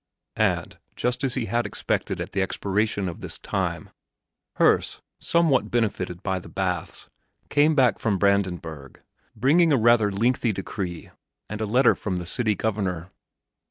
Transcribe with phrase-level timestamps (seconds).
[0.35, 3.91] And, just as he had expected at the expiration of this time,
[4.55, 7.07] Herse, somewhat benefited by the baths,
[7.49, 9.03] came back from Brandenburg
[9.35, 11.11] bringing a rather lengthy decree
[11.47, 13.11] and a letter from the City Governor.